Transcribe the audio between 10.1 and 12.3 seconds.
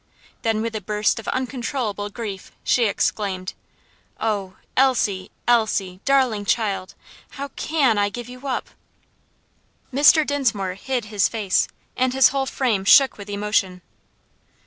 Dinsmore hid his face, and his